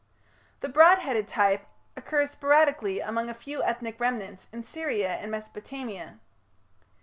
The 0.61 0.67
broad 0.67 0.97
headed 0.97 1.27
type 1.27 1.67
"occurs 1.95 2.31
sporadically 2.31 3.01
among 3.01 3.29
a 3.29 3.35
few 3.35 3.61
ethnic 3.63 3.99
remnants 3.99 4.47
in 4.51 4.63
Syria 4.63 5.11
and 5.17 5.29
Mesopotamia". 5.29 6.17